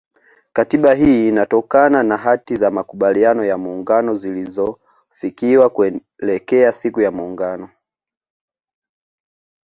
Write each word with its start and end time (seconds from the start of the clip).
Katiba 0.53 0.93
hii 0.93 1.27
ilitokana 1.27 2.03
na 2.03 2.17
hati 2.17 2.55
za 2.55 2.71
makubaliano 2.71 3.45
ya 3.45 3.57
muungano 3.57 4.15
zilizofikiwa 4.17 5.69
kuelekea 5.69 6.73
siku 6.73 7.01
ya 7.01 7.11
muungano 7.11 7.69